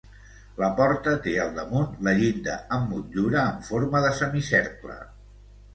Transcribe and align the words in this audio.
La 0.61 0.69
porta 0.79 1.13
té 1.25 1.33
al 1.43 1.51
damunt 1.59 1.93
la 2.09 2.15
llinda 2.23 2.57
amb 2.79 2.91
motllura 2.97 3.45
en 3.53 3.65
forma 3.73 4.05
de 4.09 4.15
semicercle. 4.25 4.99